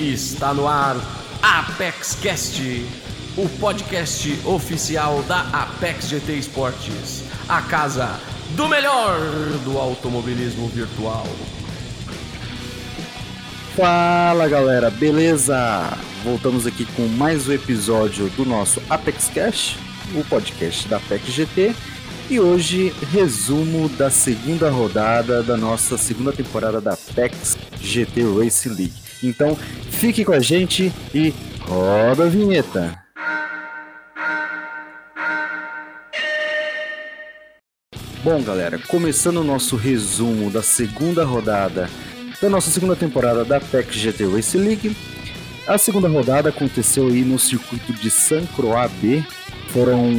[0.00, 0.96] Está no ar
[1.42, 2.62] Apex Cast,
[3.36, 8.18] o podcast oficial da Apex GT Esportes, a casa
[8.56, 9.20] do melhor
[9.62, 11.26] do automobilismo virtual.
[13.76, 15.54] Fala galera, beleza?
[16.24, 19.76] Voltamos aqui com mais um episódio do nosso Apex Cash,
[20.14, 21.74] o podcast da Apex GT.
[22.30, 29.09] E hoje, resumo da segunda rodada da nossa segunda temporada da Apex GT Racing League.
[29.22, 29.56] Então,
[29.90, 32.98] fique com a gente e roda a vinheta.
[38.22, 41.88] Bom, galera, começando o nosso resumo da segunda rodada
[42.40, 44.96] da nossa segunda temporada da Apex GT Racing League.
[45.66, 49.22] A segunda rodada aconteceu aí no circuito de San Croix B.
[49.68, 50.10] Foram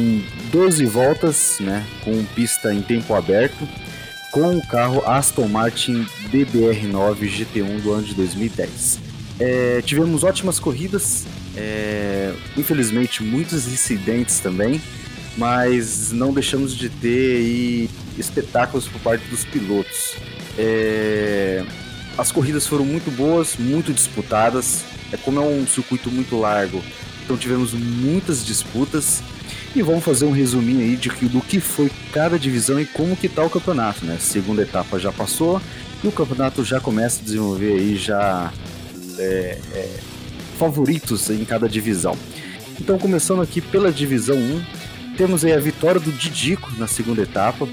[0.50, 3.68] 12 voltas, né, com pista em tempo aberto,
[4.32, 8.98] com o carro Aston Martin DBR9 GT1 do ano de 2010.
[9.38, 14.80] É, tivemos ótimas corridas, é, infelizmente muitos incidentes também,
[15.36, 20.16] mas não deixamos de ter espetáculos por parte dos pilotos.
[20.58, 21.62] É,
[22.16, 24.82] as corridas foram muito boas, muito disputadas.
[25.12, 26.82] É como é um circuito muito largo,
[27.22, 29.22] então tivemos muitas disputas.
[29.74, 33.16] E vamos fazer um resuminho aí de que, do que foi cada divisão e como
[33.16, 34.18] que tá o campeonato, né?
[34.20, 35.62] Segunda etapa já passou
[36.04, 38.52] e o campeonato já começa a desenvolver aí já
[39.18, 39.98] é, é,
[40.58, 42.16] favoritos em cada divisão.
[42.78, 44.62] Então começando aqui pela divisão 1,
[45.16, 47.66] temos aí a vitória do Didico na segunda etapa.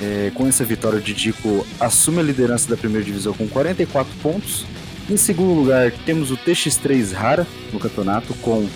[0.00, 4.66] É, com essa vitória, o Didico assume a liderança da primeira divisão com 44 pontos.
[5.08, 8.68] Em segundo lugar, temos o TX3 Rara no campeonato com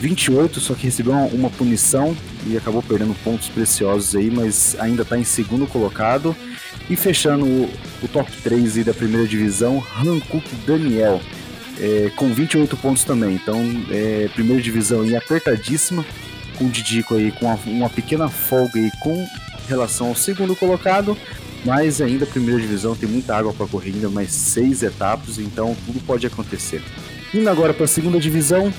[0.00, 2.16] 28, só que recebeu uma, punição
[2.46, 6.36] e acabou perdendo pontos preciosos aí, mas ainda está em segundo colocado.
[6.88, 7.70] E fechando o,
[8.02, 11.20] o top 3 aí da primeira divisão, Hankook Daniel,
[11.80, 13.34] é, com 28 pontos também.
[13.34, 16.04] Então, é, primeira divisão aí apertadíssima,
[16.56, 19.26] com o Didico aí com uma, uma pequena folga aí com
[19.68, 21.16] relação ao segundo colocado,
[21.64, 25.76] mas ainda a primeira divisão tem muita água para correr, ainda mais seis etapas, então
[25.84, 26.82] tudo pode acontecer.
[27.34, 28.72] Indo agora para a segunda divisão,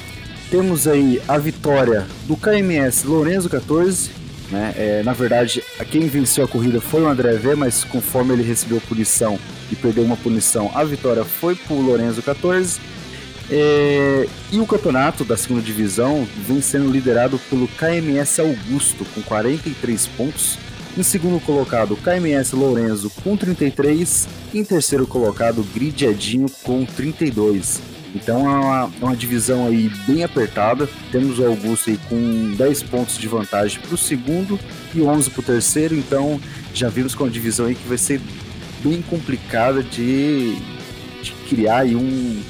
[0.49, 4.11] temos aí a vitória do KMS Lorenzo 14.
[4.51, 4.73] Né?
[4.77, 8.79] É, na verdade, quem venceu a corrida foi o André V, mas conforme ele recebeu
[8.81, 9.37] punição
[9.71, 12.79] e perdeu uma punição, a vitória foi para o Lorenzo 14.
[13.49, 20.07] É, e o campeonato da segunda divisão vem sendo liderado pelo KMS Augusto com 43
[20.07, 20.57] pontos.
[20.97, 24.27] Em segundo colocado, KMS Lorenzo com 33.
[24.53, 27.81] Em terceiro colocado, Grid Edinho com 32.
[28.15, 30.87] Então é uma, é uma divisão aí bem apertada.
[31.11, 34.59] Temos o Augusto aí com 10 pontos de vantagem para o segundo
[34.93, 35.95] e 11 para o terceiro.
[35.95, 36.39] Então
[36.73, 38.21] já vimos com é uma divisão aí que vai ser
[38.83, 40.55] bem complicada de,
[41.21, 42.41] de criar aí um,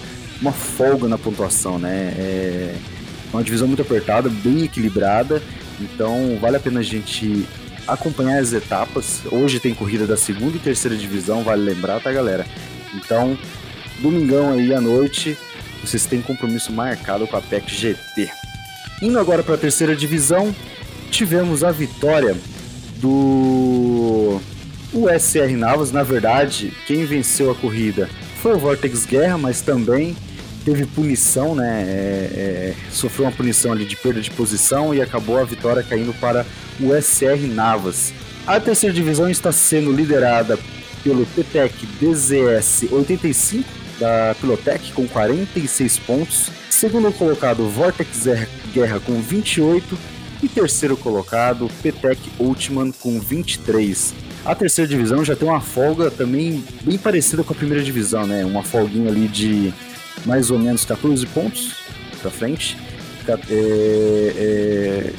[0.41, 2.13] uma folga na pontuação, né?
[2.17, 2.75] É
[3.33, 5.41] uma divisão muito apertada, bem equilibrada.
[5.79, 7.45] Então vale a pena a gente
[7.87, 9.21] acompanhar as etapas.
[9.31, 12.45] Hoje tem corrida da segunda e terceira divisão, vale lembrar, tá, galera?
[12.93, 13.37] Então,
[13.99, 15.37] domingão aí à noite,
[15.87, 18.29] vocês têm compromisso marcado com a PEC GT.
[19.01, 20.53] Indo agora para a terceira divisão,
[21.09, 22.35] tivemos a vitória
[22.97, 24.41] do
[24.93, 25.91] USR Navas.
[25.91, 28.09] Na verdade, quem venceu a corrida
[28.41, 30.15] foi o Vortex Guerra, mas também
[30.65, 31.83] teve punição, né?
[31.87, 36.13] É, é, sofreu uma punição ali de perda de posição e acabou a vitória caindo
[36.19, 36.45] para
[36.79, 38.11] o USR Navas.
[38.45, 40.59] A terceira divisão está sendo liderada
[41.03, 48.25] pelo TTEC DZS 85 da Pilotec com 46 pontos, segundo colocado Vortex
[48.73, 49.97] Guerra com 28
[50.41, 54.13] e terceiro colocado Petec Ultiman com 23.
[54.45, 58.45] A terceira divisão já tem uma folga também bem parecida com a primeira divisão, né?
[58.45, 59.73] Uma folguinha ali de
[60.25, 61.75] mais ou menos 14 pontos
[62.21, 62.77] para frente.
[63.27, 65.13] É, é,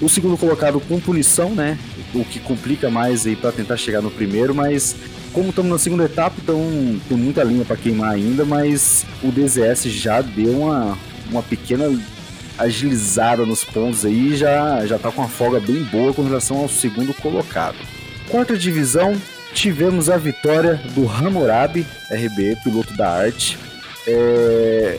[0.00, 1.78] o segundo colocado com punição, né?
[2.12, 4.96] O que complica mais aí para tentar chegar no primeiro, mas
[5.32, 6.58] como estamos na segunda etapa, então
[7.08, 10.98] tem muita linha para queimar ainda, mas o DZS já deu uma,
[11.30, 11.90] uma pequena
[12.58, 16.68] agilizada nos pontos aí já já tá com uma folga bem boa com relação ao
[16.68, 17.76] segundo colocado.
[18.28, 19.16] Quarta divisão,
[19.52, 23.58] tivemos a vitória do Hammurabi RB, piloto da arte.
[24.06, 24.98] É...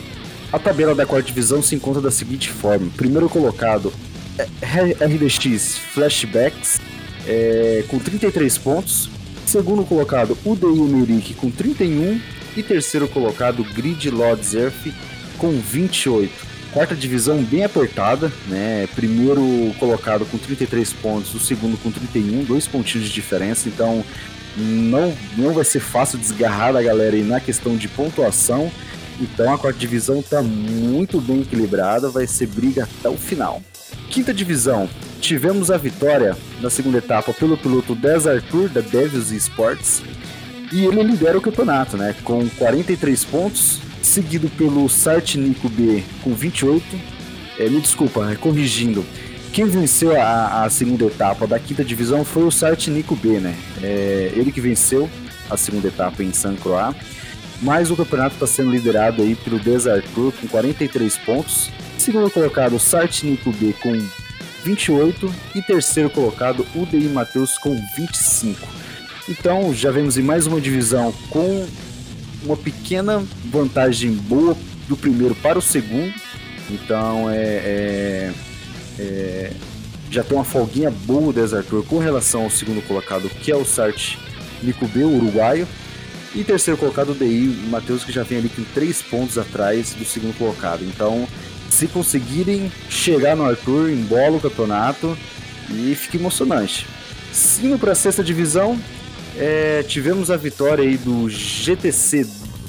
[0.51, 3.91] A tabela da quarta divisão se encontra da seguinte forma: primeiro colocado
[4.37, 6.79] é RDX Flashbacks
[7.27, 9.09] é, com 33 pontos,
[9.45, 12.19] Segundo colocado, o Deil Merik com 31.
[12.55, 14.93] E terceiro colocado, Grid Lords Earth
[15.39, 16.31] com 28.
[16.71, 18.87] Quarta divisão bem apertada, né?
[18.95, 19.41] Primeiro
[19.79, 23.67] colocado com 33 pontos, o segundo com 31, dois pontinhos de diferença.
[23.67, 24.03] Então
[24.55, 28.71] não, não vai ser fácil desgarrar a galera aí na questão de pontuação.
[29.19, 33.61] Então a quarta divisão está muito bem equilibrada, vai ser briga até o final.
[34.09, 34.89] Quinta divisão,
[35.23, 40.03] tivemos a vitória na segunda etapa pelo piloto Des Arthur da Devils Sports
[40.69, 46.33] e ele lidera o campeonato, né, com 43 pontos, seguido pelo Sart Nico B com
[46.33, 46.83] 28.
[47.57, 49.05] É, me desculpa, é, corrigindo.
[49.53, 53.55] Quem venceu a, a, segunda etapa da quinta divisão foi o Sart Nico B, né?
[53.81, 55.09] É, ele que venceu
[55.49, 56.93] a segunda etapa em San Croix.
[57.61, 61.69] Mas o campeonato está sendo liderado aí pelo Desartur com 43 pontos.
[61.97, 63.93] Segundo colocado, Sart Nico B com
[64.63, 68.65] 28 e terceiro colocado, UDI Matheus com 25.
[69.29, 71.67] Então já vemos em mais uma divisão com
[72.43, 74.55] uma pequena vantagem boa
[74.87, 76.13] do primeiro para o segundo.
[76.69, 78.33] Então é, é,
[78.99, 79.53] é
[80.09, 83.65] já tem uma folguinha boa o Desartur com relação ao segundo colocado, que é o
[83.65, 84.17] Sart
[84.63, 85.67] o uruguaio.
[86.35, 90.05] E terceiro colocado o DI, Matheus, que já vem ali com três pontos atrás do
[90.05, 90.83] segundo colocado.
[90.83, 91.27] Então,
[91.73, 95.17] se conseguirem chegar no Arthur, embola o campeonato
[95.71, 96.85] e fica emocionante.
[97.63, 98.79] Indo para a sexta divisão,
[99.35, 102.27] é, tivemos a vitória aí do GTC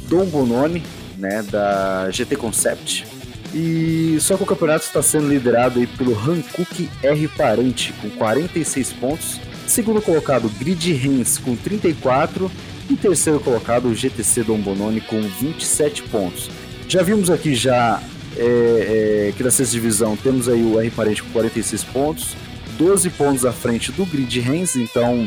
[0.09, 0.83] Dom Bononi,
[1.19, 3.07] né, da GT Concept.
[3.53, 8.93] E só que o campeonato está sendo liderado aí pelo Hankook R Parente com 46
[8.95, 9.41] pontos.
[9.67, 12.51] Segundo colocado, Grid Rens com 34
[12.89, 16.51] e terceiro colocado, o GTC Dom Bononi com 27 pontos.
[16.89, 18.03] Já vimos aqui já
[18.37, 22.37] é, é, que na sexta divisão temos aí o R Parente com 46 pontos,
[22.79, 25.27] 12 pontos à frente do Grid Rens, então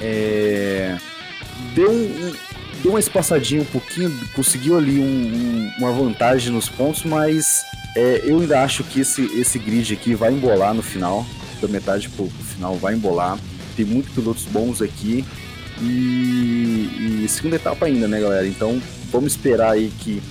[0.00, 0.96] é,
[1.74, 2.32] deu, um,
[2.82, 7.62] deu uma espaçadinha um pouquinho, conseguiu ali um, um, uma vantagem nos pontos, mas
[7.94, 11.26] é, eu ainda acho que esse, esse grid aqui vai embolar no final,
[11.60, 13.38] da metade pro final vai embolar.
[13.76, 15.24] Tem muitos pilotos bons aqui.
[15.80, 18.46] E, e, segunda etapa ainda, né, galera?
[18.46, 18.80] Então
[19.10, 20.22] vamos esperar aí que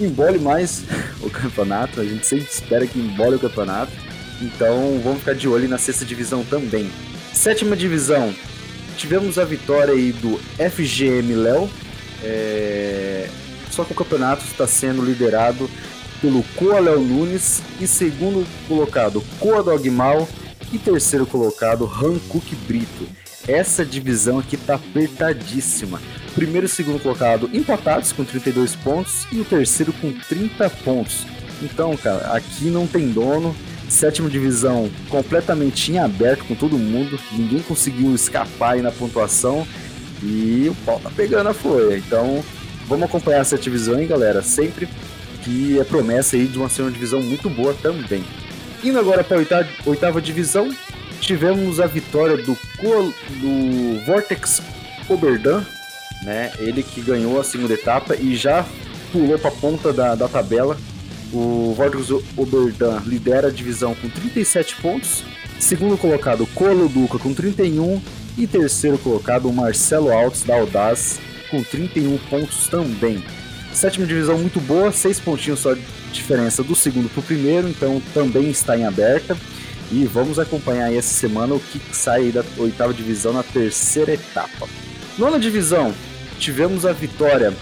[0.00, 0.82] embole mais
[1.22, 2.00] o campeonato.
[2.00, 3.92] A gente sempre espera que embole o campeonato.
[4.40, 6.90] Então vamos ficar de olho na sexta divisão também.
[7.32, 8.34] Sétima divisão,
[8.96, 11.70] tivemos a vitória aí do FGM Léo.
[12.22, 13.28] É...
[13.70, 15.70] Só que o campeonato está sendo liderado
[16.20, 20.28] pelo Coa Léo Nunes e segundo colocado Coa Dogmal
[20.72, 23.08] e terceiro colocado Hankook Brito.
[23.46, 26.00] Essa divisão aqui tá apertadíssima.
[26.34, 31.26] Primeiro e segundo colocado empatados com 32 pontos e o terceiro com 30 pontos.
[31.60, 33.54] Então, cara, aqui não tem dono.
[33.88, 37.18] Sétima divisão completamente em aberto com todo mundo.
[37.32, 39.66] Ninguém conseguiu escapar aí na pontuação.
[40.22, 41.98] E o pau tá pegando a folha.
[41.98, 42.42] Então,
[42.86, 44.40] vamos acompanhar essa divisão, hein, galera?
[44.40, 44.88] Sempre
[45.42, 48.24] que é promessa aí de uma segunda divisão muito boa também.
[48.84, 50.72] Indo agora para a oitava, oitava divisão,
[51.22, 54.60] tivemos a vitória do, do Vortex
[55.08, 55.64] Oberdan,
[56.24, 56.52] né?
[56.58, 58.66] Ele que ganhou a segunda etapa e já
[59.12, 60.76] pulou para a ponta da, da tabela.
[61.32, 65.24] O Vortex Oberdan lidera a divisão com 37 pontos.
[65.58, 68.02] Segundo colocado, Colo Duca com 31.
[68.36, 71.20] E terceiro colocado, Marcelo Alves da Audaz
[71.50, 73.22] com 31 pontos também.
[73.72, 75.82] Sétima divisão muito boa, seis pontinhos só de
[76.12, 79.36] diferença do segundo para o primeiro, então também está em aberta.
[79.92, 84.66] E vamos acompanhar essa semana o que sai da oitava divisão na terceira etapa.
[85.18, 85.94] Nona divisão,
[86.38, 87.52] tivemos a vitória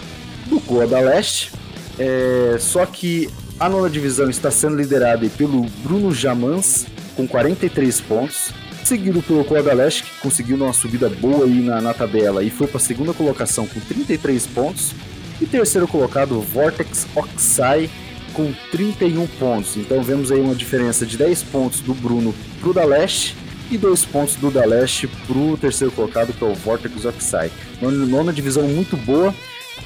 [0.47, 1.51] do Goa da Leste,
[1.99, 3.29] é, só que
[3.59, 8.51] a nona divisão está sendo liderada pelo Bruno Jamans, com 43 pontos,
[8.83, 12.49] seguido pelo Coa da Leste, que conseguiu uma subida boa aí na, na tabela e
[12.49, 14.93] foi para a segunda colocação com 33 pontos,
[15.39, 17.89] e terceiro colocado, Vortex Oxai,
[18.33, 19.77] com 31 pontos.
[19.77, 23.35] Então vemos aí uma diferença de 10 pontos do Bruno para o Daleste
[23.69, 27.51] e 2 pontos do Daleste para o terceiro colocado, que é o Vortex Oxide.
[27.81, 29.33] Nona divisão muito boa.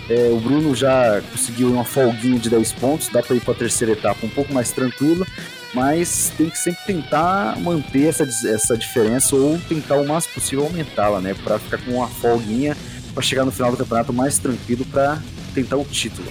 [0.09, 3.57] É, o Bruno já conseguiu uma folguinha de 10 pontos, dá para ir para a
[3.57, 5.25] terceira etapa um pouco mais tranquilo,
[5.73, 11.19] mas tem que sempre tentar manter essa, essa diferença ou tentar o máximo possível aumentá-la,
[11.19, 11.35] né?
[11.43, 12.77] Para ficar com uma folguinha
[13.13, 15.19] para chegar no final do campeonato mais tranquilo para
[15.53, 16.27] tentar o título.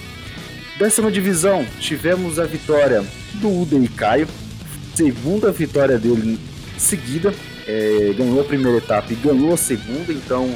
[0.78, 3.04] Décima divisão, tivemos a vitória
[3.34, 4.26] do Uden Caio,
[4.92, 6.36] segunda vitória dele
[6.76, 7.32] seguida,
[7.64, 10.52] é, ganhou a primeira etapa e ganhou a segunda, então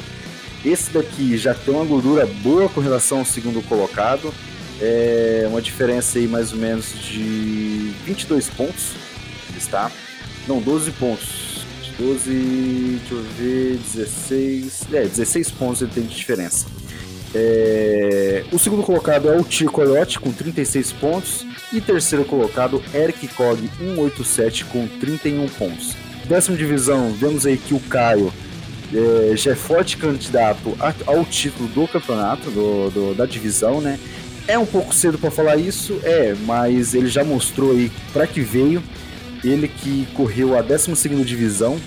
[0.65, 4.33] esse daqui já tem uma gordura boa com relação ao segundo colocado,
[4.81, 8.91] é uma diferença aí mais ou menos de 22 pontos,
[9.57, 9.89] está,
[10.45, 11.63] não, 12 pontos,
[11.97, 16.65] 12, deixa eu ver, 16, é, 16 pontos ele tem de diferença.
[17.33, 18.43] É...
[18.51, 21.45] O segundo colocado é o Tio Coyote com 36 pontos.
[21.71, 25.95] E terceiro colocado, Eric Cog 187 com 31 pontos.
[26.25, 28.33] Décima divisão, vemos aí que o Caio
[28.93, 33.99] é, já é forte candidato ao título do campeonato, do, do, da divisão, né?
[34.47, 38.41] É um pouco cedo para falar isso, é, mas ele já mostrou aí para que
[38.41, 38.81] veio.
[39.43, 40.91] Ele que correu a 12
[41.23, 41.79] divisão,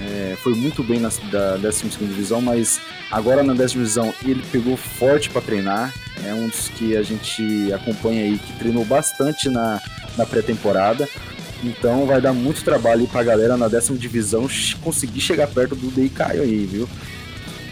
[0.00, 2.80] é, foi muito bem na da 12 divisão, mas
[3.14, 5.94] agora na 10 divisão ele pegou forte para treinar.
[6.24, 9.80] É um dos que a gente acompanha aí, que treinou bastante na,
[10.16, 11.08] na pré-temporada.
[11.62, 14.48] Então vai dar muito trabalho para a galera na décima divisão
[14.82, 16.88] conseguir chegar perto do Dei Caio aí, viu?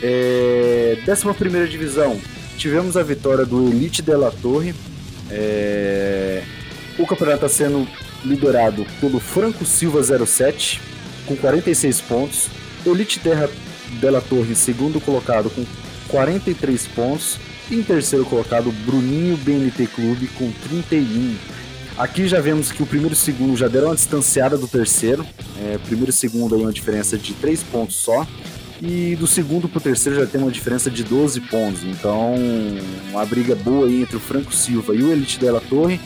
[0.01, 2.19] É, décima primeira divisão,
[2.57, 4.75] tivemos a vitória do Elite de la Torre.
[5.31, 6.43] É,
[6.99, 7.87] o campeonato está sendo
[8.25, 10.81] liderado pelo Franco Silva 07,
[11.27, 12.49] com 46 pontos.
[12.85, 13.49] Elite Terra
[14.01, 15.65] Della Torre, segundo colocado, com
[16.09, 17.39] 43 pontos.
[17.71, 21.37] E em terceiro colocado, Bruninho BNT Clube, com 31
[21.97, 25.27] Aqui já vemos que o primeiro e segundo já deram uma distanciada do terceiro.
[25.63, 28.27] É, primeiro e segundo aí uma diferença de 3 pontos só.
[28.81, 31.85] E do segundo para o terceiro já tem uma diferença de 12 pontos.
[31.85, 32.35] Então,
[33.11, 36.01] uma briga boa aí entre o Franco Silva e o Elite Della Torre.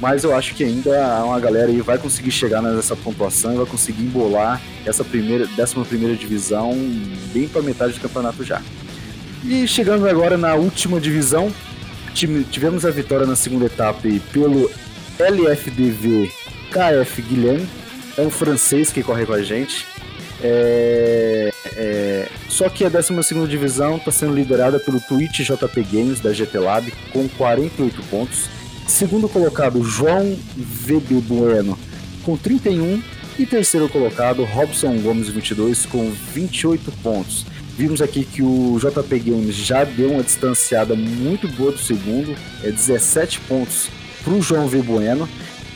[0.00, 3.66] Mas eu acho que ainda uma galera aí vai conseguir chegar nessa pontuação e vai
[3.66, 6.72] conseguir embolar essa primeira, décima primeira divisão
[7.32, 8.62] bem para metade do campeonato já.
[9.44, 11.52] E chegando agora na última divisão,
[12.14, 14.00] tivemos a vitória na segunda etapa
[14.32, 14.70] pelo
[15.18, 16.30] LFDV
[16.70, 17.68] KF Guilherme,
[18.16, 19.86] é um francês que corre com a gente.
[20.42, 23.12] É, é, só que a 12
[23.46, 28.48] divisão está sendo liderada pelo Twitch JP Games da GT Lab com 48 pontos.
[28.90, 31.78] Segundo colocado, João VB Bueno
[32.24, 33.00] com 31.
[33.38, 37.46] E terceiro colocado, Robson Gomes 22 com 28 pontos.
[37.78, 42.70] Vimos aqui que o JP Games já deu uma distanciada muito boa do segundo, é
[42.70, 43.88] 17 pontos
[44.22, 44.82] para o João V.
[44.82, 45.26] Bueno,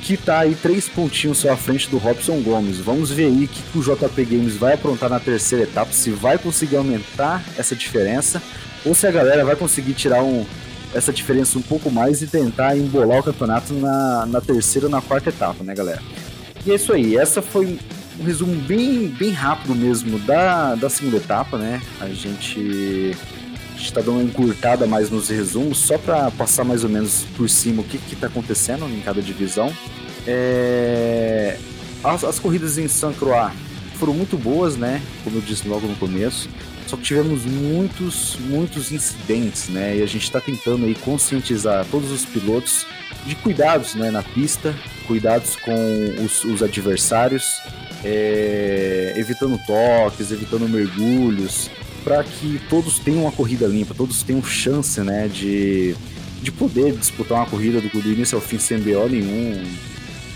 [0.02, 2.78] que está aí três pontinhos só à frente do Robson Gomes.
[2.78, 6.10] Vamos ver aí o que, que o JP Games vai aprontar na terceira etapa, se
[6.10, 8.42] vai conseguir aumentar essa diferença
[8.84, 10.44] ou se a galera vai conseguir tirar um,
[10.94, 15.02] essa diferença um pouco mais e tentar embolar o campeonato na, na terceira ou na
[15.02, 16.00] quarta etapa, né, galera?
[16.64, 17.78] E é isso aí, essa foi
[18.18, 21.82] um resumo bem, bem rápido mesmo da, da segunda etapa, né?
[22.00, 23.14] A gente
[23.76, 27.82] está dando uma encurtada mais nos resumos, só para passar mais ou menos por cima
[27.82, 29.72] o que está acontecendo em cada divisão.
[30.26, 31.58] É...
[32.02, 33.52] As, as, corridas em San Croix
[33.98, 35.02] foram muito boas, né?
[35.22, 36.48] Como eu disse logo no começo.
[36.86, 39.96] Só que tivemos muitos, muitos incidentes, né?
[39.96, 42.86] E a gente está tentando aí conscientizar todos os pilotos
[43.26, 44.74] de cuidados, né, na pista,
[45.06, 47.58] cuidados com os, os adversários,
[48.04, 49.14] é...
[49.16, 51.70] evitando toques, evitando mergulhos,
[52.04, 55.96] para que todos tenham uma corrida limpa, todos tenham chance, né, de,
[56.42, 59.64] de poder disputar uma corrida do, do início ao fim sem BO nenhum.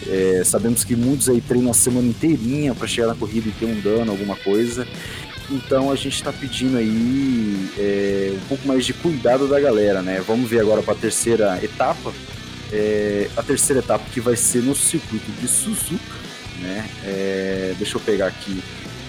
[0.07, 3.67] É, sabemos que muitos aí treinam a semana inteirinha para chegar na corrida e ter
[3.67, 4.89] um dano, alguma coisa.
[5.51, 10.23] Então a gente está pedindo aí é, um pouco mais de cuidado da galera, né?
[10.27, 12.13] Vamos ver agora para a terceira etapa.
[12.71, 16.17] É, a terceira etapa que vai ser no circuito de Suzuka,
[16.61, 16.89] né?
[17.05, 18.63] É, deixa eu pegar aqui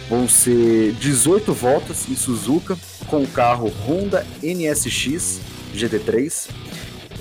[0.09, 5.39] Vão ser 18 voltas em Suzuka com o carro Honda NSX
[5.75, 6.49] GT3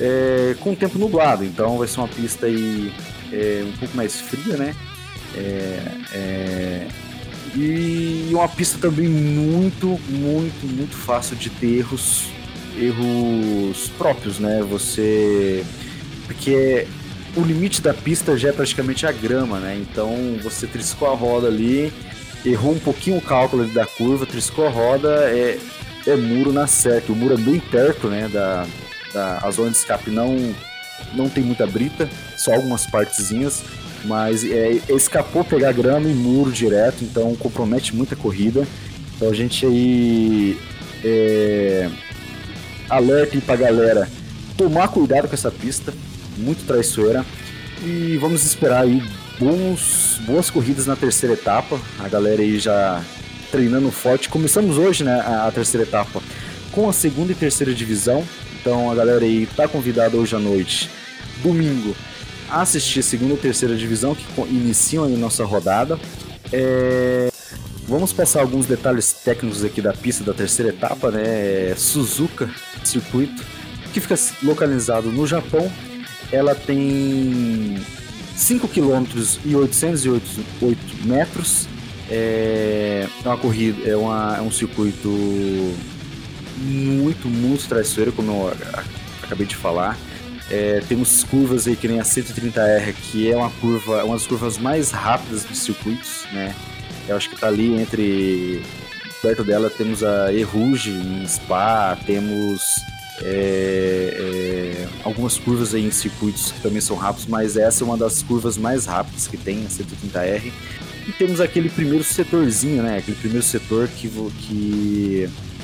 [0.01, 2.91] é, com tempo nublado, então vai ser uma pista aí
[3.31, 4.75] é, um pouco mais fria, né?
[5.37, 5.83] É,
[6.15, 6.89] é,
[7.55, 12.27] e uma pista também muito, muito, muito fácil de ter erros,
[12.77, 14.63] erros próprios, né?
[14.69, 15.65] Você.
[16.27, 16.87] Porque
[17.37, 19.79] o limite da pista já é praticamente a grama, né?
[19.81, 21.93] Então você triscou a roda ali
[22.45, 25.59] errou um pouquinho o cálculo da curva, triscou a roda, é,
[26.07, 27.13] é muro na certa.
[27.13, 28.67] O muro é bem perto, né, da,
[29.13, 30.55] da a zona de escape não
[31.15, 33.63] não tem muita brita, só algumas partezinhas,
[34.05, 38.67] mas é, escapou pegar grama e muro direto, então compromete muita corrida.
[39.17, 40.59] Então a gente aí
[41.05, 41.89] é,
[42.89, 44.09] alerta aí pra galera
[44.57, 45.93] tomar cuidado com essa pista,
[46.37, 47.25] muito traiçoeira.
[47.85, 49.03] E vamos esperar aí
[49.39, 51.81] bons, boas corridas na terceira etapa.
[51.99, 53.03] A galera aí já
[53.51, 54.29] treinando forte.
[54.29, 56.21] Começamos hoje, né, a, terceira etapa
[56.73, 58.25] com a segunda e terceira divisão.
[58.61, 60.91] Então a galera aí tá convidada hoje à noite,
[61.43, 62.08] domingo, a
[62.51, 65.99] assistir segunda e terceira divisão que iniciam a nossa rodada.
[66.53, 67.31] É...
[67.87, 71.75] Vamos passar alguns detalhes técnicos aqui da pista da terceira etapa, né?
[71.75, 72.51] Suzuka
[72.85, 73.43] circuito,
[73.93, 75.71] que fica localizado no Japão.
[76.31, 77.79] Ela tem
[78.37, 79.05] 5 km
[79.45, 81.67] e 808 metros.
[82.11, 85.09] É, é uma corrida, é, uma, é um circuito
[86.59, 88.53] muito, muito traiçoeiro, como eu
[89.23, 89.97] acabei de falar.
[90.51, 94.57] É, temos curvas aí que nem a 130R, que é uma curva, uma das curvas
[94.57, 96.55] mais rápidas dos circuitos, né?
[97.07, 98.63] Eu acho que está ali entre
[99.21, 102.63] perto dela temos a Eruge em Spa, temos
[103.23, 107.97] é, é, algumas curvas aí em circuitos que também são rápidos, mas essa é uma
[107.97, 110.53] das curvas mais rápidas que tem, a 130R.
[111.07, 112.99] E temos aquele primeiro setorzinho, né?
[112.99, 114.09] Aquele primeiro setor que,
[114.41, 115.58] que é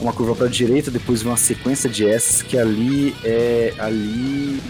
[0.00, 4.60] uma curva para a direita, depois uma sequência de S que ali é ali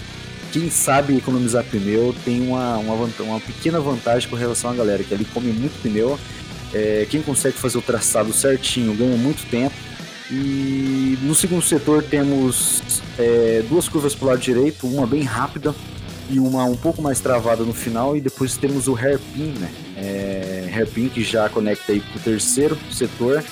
[0.53, 5.13] quem sabe economizar pneu tem uma, uma, uma pequena vantagem com relação à galera, que
[5.13, 6.19] ali come muito pneu.
[6.73, 9.75] É, quem consegue fazer o traçado certinho ganha muito tempo
[10.31, 12.83] e no segundo setor temos
[13.19, 15.75] é, duas curvas para o lado direito, uma bem rápida
[16.29, 18.17] e uma um pouco mais travada no final.
[18.17, 19.71] E depois temos o hairpin, né?
[19.97, 23.45] É, hairpin que já conecta aí para o terceiro setor,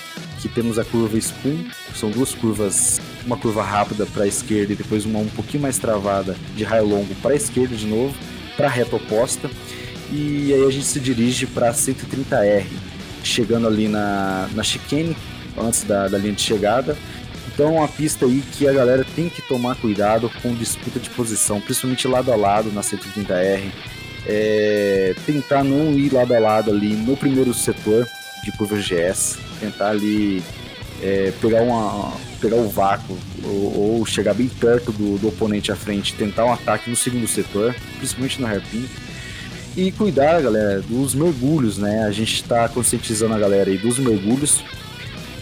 [0.45, 4.77] que temos a curva spoon, são duas curvas, uma curva rápida para a esquerda e
[4.77, 8.15] depois uma um pouquinho mais travada de raio longo para a esquerda de novo,
[8.55, 9.51] para a reta oposta.
[10.13, 12.67] E aí a gente se dirige para 130R,
[13.23, 15.17] chegando ali na, na chicane,
[15.57, 16.95] antes da, da linha de chegada.
[17.49, 21.09] Então é uma pista aí que a galera tem que tomar cuidado com disputa de
[21.09, 23.63] posição, principalmente lado a lado na 130R.
[24.27, 28.07] É, tentar não ir lado a lado ali no primeiro setor
[28.45, 30.43] de curva GS, tentar ali
[31.03, 35.77] é, pegar, uma, pegar o vácuo ou, ou chegar bem perto do, do, oponente à
[35.77, 38.89] frente, tentar um ataque no segundo setor, principalmente no hairpin.
[39.77, 42.05] E cuidar, galera, dos mergulhos, né?
[42.05, 44.63] A gente está conscientizando a galera aí dos mergulhos,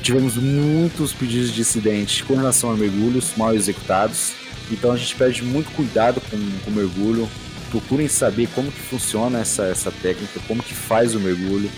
[0.03, 4.33] tivemos muitos pedidos de acidente com relação a mergulhos mal executados.
[4.71, 7.29] Então a gente pede muito cuidado com, com o mergulho.
[7.71, 11.71] Procurem saber como que funciona essa, essa técnica, como que faz o mergulho,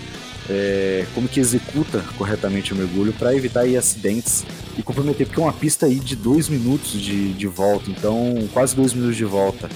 [0.49, 4.45] é, como que executa corretamente o mergulho para evitar aí, acidentes
[4.77, 8.77] e comprometer, porque é uma pista aí de dois minutos de, de volta, então quase
[8.77, 9.69] dois minutos de volta.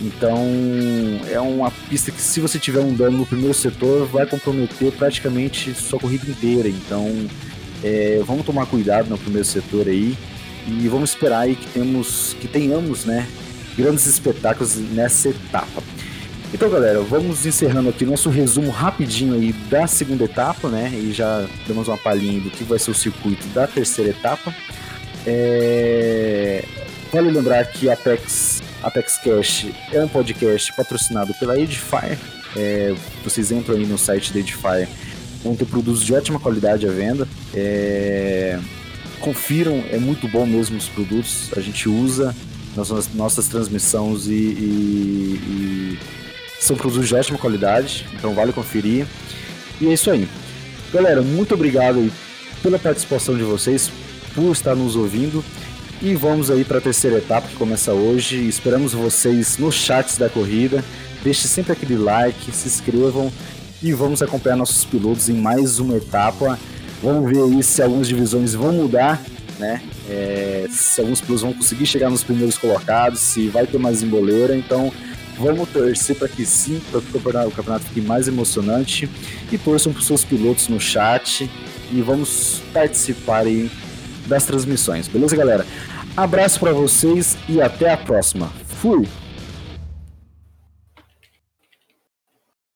[0.00, 0.36] Então
[1.30, 5.72] é uma pista que se você tiver um dano no primeiro setor vai comprometer praticamente
[5.74, 6.68] sua corrida inteira.
[6.68, 7.08] Então
[7.82, 10.16] é, vamos tomar cuidado no primeiro setor aí
[10.66, 13.26] e vamos esperar aí que temos, que tenhamos, né,
[13.76, 15.82] grandes espetáculos nessa etapa.
[16.54, 20.90] Então, galera, vamos encerrando aqui nosso resumo rapidinho aí da segunda etapa, né?
[20.92, 24.54] E já demos uma palhinha do que vai ser o circuito da terceira etapa.
[25.26, 26.62] É...
[27.10, 32.18] Vale lembrar que a Apex, Apex Cash é um podcast patrocinado pela Edifier.
[32.54, 32.94] É...
[33.24, 34.88] Vocês entram aí no site da Edifier
[35.42, 37.26] vão ter produtos de ótima qualidade à venda.
[37.54, 38.58] É...
[39.20, 41.50] Confiram, é muito bom mesmo os produtos.
[41.56, 42.36] A gente usa
[42.76, 46.21] nas nossas transmissões e, e, e
[46.62, 49.04] são produtos de ótima qualidade, então vale conferir.
[49.80, 50.28] E é isso aí.
[50.92, 52.10] Galera, muito obrigado
[52.62, 53.90] pela participação de vocês,
[54.34, 55.44] por estar nos ouvindo.
[56.00, 58.46] E vamos aí para a terceira etapa que começa hoje.
[58.46, 60.84] Esperamos vocês nos chats da corrida.
[61.24, 63.32] Deixe sempre aquele like, se inscrevam
[63.82, 66.58] e vamos acompanhar nossos pilotos em mais uma etapa.
[67.02, 69.20] Vamos ver aí se algumas divisões vão mudar,
[69.58, 69.82] né?
[70.08, 74.56] É, se alguns pilotos vão conseguir chegar nos primeiros colocados, se vai ter mais emboleira.
[74.56, 74.92] Então
[75.42, 79.10] vamos torcer para que sim, para que o campeonato, fique mais emocionante
[79.50, 81.50] e torçam para os seus pilotos no chat
[81.90, 83.68] e vamos participar aí
[84.26, 85.66] das transmissões, beleza, galera?
[86.16, 88.52] Abraço para vocês e até a próxima.
[88.80, 89.21] Fui!